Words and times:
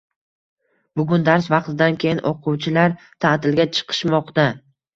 Bugun 1.01 1.25
dars 1.27 1.49
vaqtidan 1.55 1.99
keyin 2.05 2.23
o'quvchilar 2.31 2.99
ta'tilga 3.27 3.71
chiqishmoqda 3.79 4.51